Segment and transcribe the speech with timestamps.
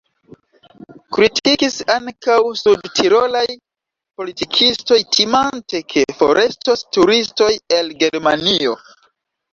[1.17, 3.43] Kritikis ankaŭ sudtirolaj
[4.21, 8.79] politikistoj, timante, ke forestos turistoj el Germanio.